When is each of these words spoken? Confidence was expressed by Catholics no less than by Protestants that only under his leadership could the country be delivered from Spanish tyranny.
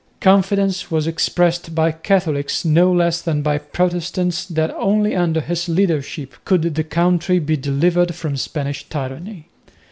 Confidence 0.19 0.89
was 0.89 1.05
expressed 1.05 1.75
by 1.75 1.91
Catholics 1.91 2.65
no 2.65 2.91
less 2.91 3.21
than 3.21 3.43
by 3.43 3.59
Protestants 3.59 4.45
that 4.47 4.71
only 4.73 5.15
under 5.15 5.41
his 5.41 5.69
leadership 5.69 6.33
could 6.43 6.63
the 6.73 6.83
country 6.83 7.37
be 7.37 7.55
delivered 7.55 8.15
from 8.15 8.35
Spanish 8.35 8.89
tyranny. 8.89 9.45